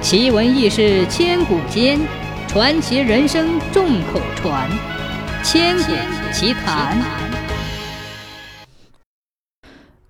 [0.00, 1.98] 奇闻异事千古间，
[2.46, 4.70] 传奇人生众口传。
[5.42, 6.96] 千古奇谈。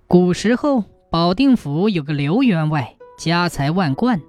[0.07, 4.21] 古时候，保定府有个刘员外，家财万贯。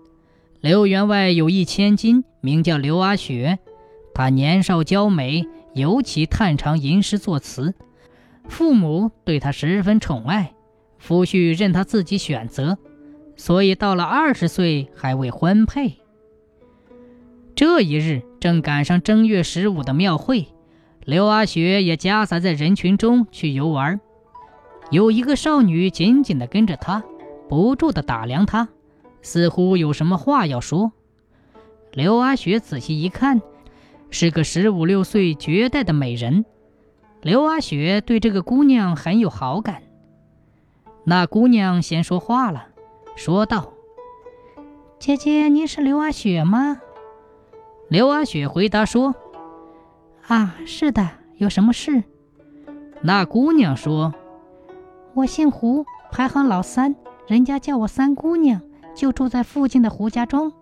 [0.61, 3.59] 刘员外有一千金，名叫刘阿雪。
[4.15, 7.75] 他年少娇美，尤其擅长吟诗作词，
[8.49, 10.55] 父母对他十分宠爱，
[10.99, 12.79] 夫婿任他自己选择。
[13.41, 15.97] 所以到了二十岁还未婚配。
[17.55, 20.49] 这一日正赶上正月十五的庙会，
[21.07, 23.99] 刘阿雪也夹杂在人群中去游玩。
[24.91, 27.03] 有一个少女紧紧地跟着她，
[27.49, 28.69] 不住地打量她，
[29.23, 30.93] 似乎有什么话要说。
[31.93, 33.41] 刘阿雪仔细一看，
[34.11, 36.45] 是个十五六岁绝代的美人。
[37.23, 39.83] 刘阿雪对这个姑娘很有好感。
[41.05, 42.67] 那姑娘先说话了。
[43.17, 43.73] 说道
[44.99, 46.81] ：“姐姐，您是刘阿雪吗？”
[47.89, 49.15] 刘阿雪回答说
[50.27, 52.03] ：“啊，是的，有什么事？”
[53.03, 54.15] 那姑娘说
[55.15, 56.95] ：“我姓胡，排行老三，
[57.27, 58.61] 人家叫我三姑娘，
[58.95, 60.53] 就住在附近的胡家庄。”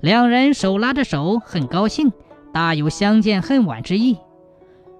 [0.00, 2.12] 两人手拉着手，很高兴，
[2.52, 4.18] 大有相见恨晚之意。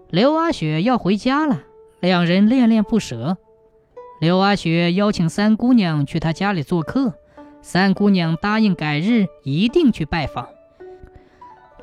[0.09, 1.61] 刘阿雪要回家了，
[2.01, 3.39] 两人恋恋不舍。
[4.21, 7.15] 刘阿雪邀请三姑娘去她家里做客，
[7.63, 10.47] 三姑娘答应改日一定去拜访。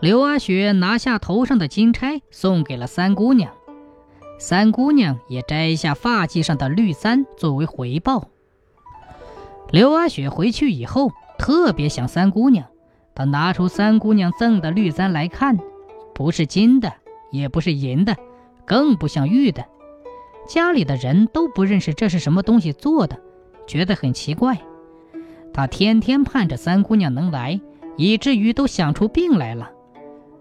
[0.01, 3.51] 刘阿雪拿下头上的金钗送给了三姑娘，
[4.37, 8.29] 三姑娘也摘下发髻上的绿簪作为回报。
[9.71, 12.67] 刘阿雪回去以后特别想三姑娘，
[13.15, 15.57] 她拿出三姑娘赠的绿簪来看，
[16.13, 16.93] 不是金的，
[17.31, 18.15] 也不是银的，
[18.63, 19.65] 更不像玉的。
[20.47, 23.19] 家里的人都不认识这是什么东西做的，
[23.67, 24.57] 觉得很奇怪。
[25.53, 27.59] 他天天盼着三姑娘能来，
[27.97, 29.71] 以至于都想出病来了。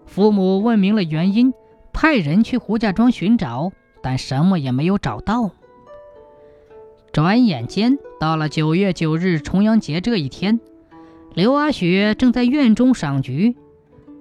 [0.05, 1.53] 父母问明了原因，
[1.91, 5.51] 派人去胡家庄寻找，但什么也没有找到。
[7.11, 10.59] 转眼间到了九月九日重阳节这一天，
[11.33, 13.57] 刘阿雪正在院中赏菊，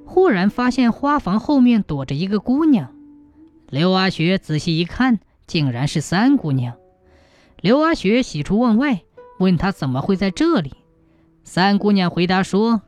[0.05, 2.93] 忽然发现花房后面躲着一个姑娘。
[3.69, 5.21] 刘阿雪仔细一看。
[5.47, 6.75] 竟然是三姑娘，
[7.61, 9.03] 刘阿雪喜出望外，
[9.39, 10.73] 问她怎么会在这里。
[11.45, 12.83] 三姑娘回答说：“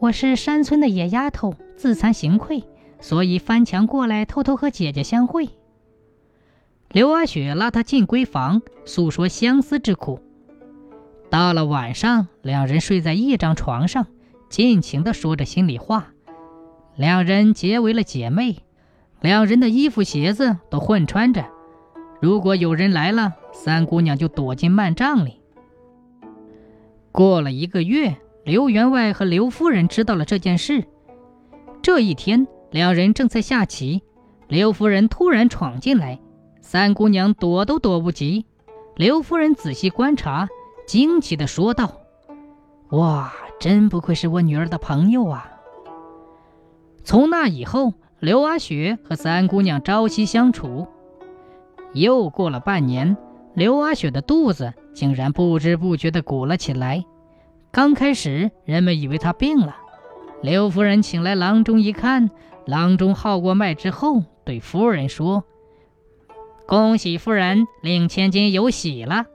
[0.00, 2.64] 我是山村的野丫头，自惭形愧，
[3.00, 5.50] 所以翻墙过来，偷偷和姐姐相会。”
[6.90, 10.20] 刘阿雪拉她进闺房，诉说相思之苦。
[11.28, 14.06] 到了晚上，两人睡在一张床上，
[14.48, 16.12] 尽情地说着心里话，
[16.96, 18.56] 两人结为了姐妹。
[19.22, 21.46] 两人的衣服、鞋子都混穿着。
[22.20, 25.40] 如果有人来了，三姑娘就躲进幔帐里。
[27.12, 30.84] 过了一个月，刘员外和刘夫人知道了这件事。
[31.82, 34.02] 这一天，两人正在下棋，
[34.48, 36.18] 刘夫人突然闯进来，
[36.60, 38.44] 三姑娘躲都躲不及。
[38.96, 40.48] 刘夫人仔细观察，
[40.84, 41.92] 惊奇地说道
[42.90, 45.48] ：“哇，真不愧是我女儿的朋友啊！”
[47.04, 47.94] 从那以后。
[48.22, 50.86] 刘阿雪和三姑娘朝夕相处。
[51.92, 53.16] 又过了半年，
[53.52, 57.04] 刘阿雪的肚子竟然不知不觉地鼓了起来。
[57.72, 59.76] 刚开始，人们以为她病了。
[60.40, 62.30] 刘夫人请来郎中一看，
[62.64, 65.42] 郎中号过脉之后，对夫人说
[66.64, 69.26] ：“恭喜夫人，令千金有喜了。”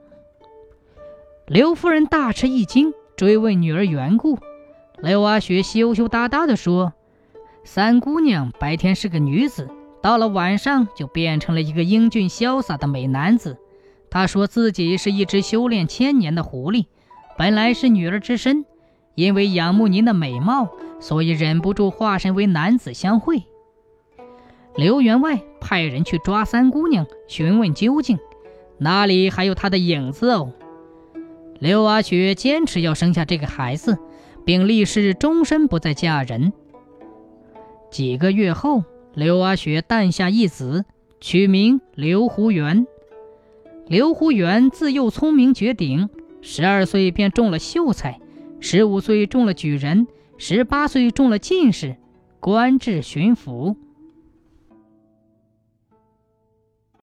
[1.46, 4.38] 刘夫人大吃一惊，追问女儿缘故。
[5.02, 6.94] 刘阿雪羞羞答答地说。
[7.64, 9.68] 三姑娘白天是个女子，
[10.02, 13.58] 到了晚上就变成了一个英俊潇洒的美男子。
[14.10, 16.86] 她说自己是一只修炼千年的狐狸，
[17.36, 18.64] 本来是女儿之身，
[19.14, 23.42] 因为仰慕您的美貌，所以忍不住化身为男子相会。
[24.74, 28.18] 刘员外派人去抓三姑娘，询问究竟，
[28.78, 30.52] 哪里还有她的影子哦？
[31.58, 33.98] 刘阿雪坚持要生下这个孩子，
[34.46, 36.52] 并立誓终身不再嫁人。
[37.90, 40.84] 几个月后，刘阿雪诞下一子，
[41.20, 42.86] 取名刘胡元。
[43.86, 46.08] 刘胡元自幼聪明绝顶，
[46.42, 48.20] 十二岁便中了秀才，
[48.60, 50.06] 十五岁中了举人，
[50.36, 51.96] 十八岁中了进士，
[52.40, 53.76] 官至巡抚。